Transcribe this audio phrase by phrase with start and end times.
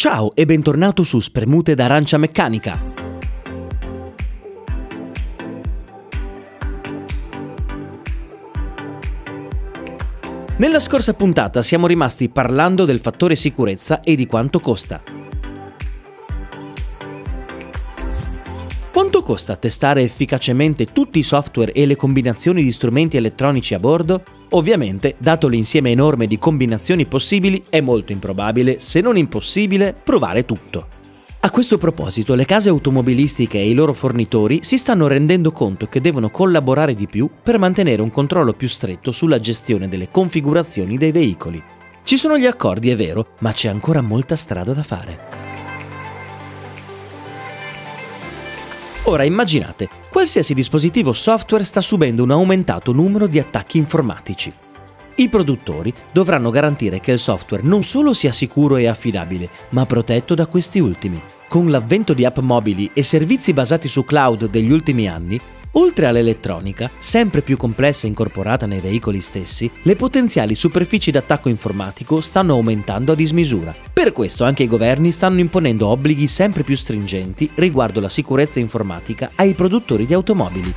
[0.00, 2.80] Ciao e bentornato su Spremute d'arancia meccanica.
[10.58, 15.02] Nella scorsa puntata siamo rimasti parlando del fattore sicurezza e di quanto costa.
[18.92, 24.22] Quanto costa testare efficacemente tutti i software e le combinazioni di strumenti elettronici a bordo?
[24.50, 30.86] Ovviamente, dato l'insieme enorme di combinazioni possibili, è molto improbabile, se non impossibile, provare tutto.
[31.40, 36.00] A questo proposito, le case automobilistiche e i loro fornitori si stanno rendendo conto che
[36.00, 41.12] devono collaborare di più per mantenere un controllo più stretto sulla gestione delle configurazioni dei
[41.12, 41.62] veicoli.
[42.02, 45.37] Ci sono gli accordi, è vero, ma c'è ancora molta strada da fare.
[49.08, 54.52] Ora immaginate, qualsiasi dispositivo software sta subendo un aumentato numero di attacchi informatici.
[55.14, 60.34] I produttori dovranno garantire che il software non solo sia sicuro e affidabile, ma protetto
[60.34, 61.18] da questi ultimi.
[61.48, 65.40] Con l'avvento di app mobili e servizi basati su cloud degli ultimi anni,
[65.78, 72.20] Oltre all'elettronica, sempre più complessa e incorporata nei veicoli stessi, le potenziali superfici d'attacco informatico
[72.20, 73.72] stanno aumentando a dismisura.
[73.92, 79.30] Per questo anche i governi stanno imponendo obblighi sempre più stringenti riguardo la sicurezza informatica
[79.36, 80.74] ai produttori di automobili.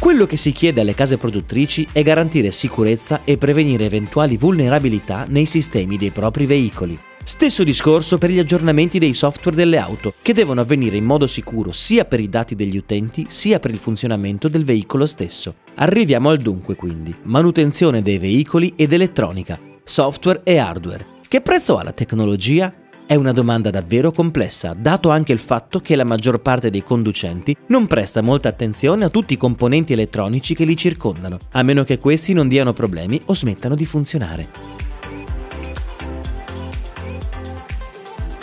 [0.00, 5.46] Quello che si chiede alle case produttrici è garantire sicurezza e prevenire eventuali vulnerabilità nei
[5.46, 6.98] sistemi dei propri veicoli.
[7.24, 11.70] Stesso discorso per gli aggiornamenti dei software delle auto, che devono avvenire in modo sicuro
[11.70, 15.54] sia per i dati degli utenti sia per il funzionamento del veicolo stesso.
[15.76, 21.06] Arriviamo al dunque quindi, manutenzione dei veicoli ed elettronica, software e hardware.
[21.28, 22.74] Che prezzo ha la tecnologia?
[23.06, 27.56] È una domanda davvero complessa, dato anche il fatto che la maggior parte dei conducenti
[27.68, 31.98] non presta molta attenzione a tutti i componenti elettronici che li circondano, a meno che
[31.98, 34.81] questi non diano problemi o smettano di funzionare.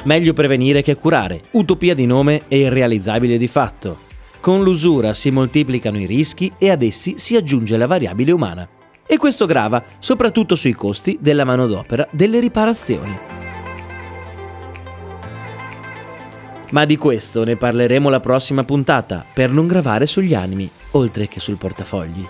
[0.03, 4.07] Meglio prevenire che curare, utopia di nome e irrealizzabile di fatto.
[4.39, 8.67] Con l'usura si moltiplicano i rischi e ad essi si aggiunge la variabile umana.
[9.05, 13.17] E questo grava soprattutto sui costi della manodopera delle riparazioni.
[16.71, 21.39] Ma di questo ne parleremo la prossima puntata per non gravare sugli animi, oltre che
[21.39, 22.25] sul portafogli.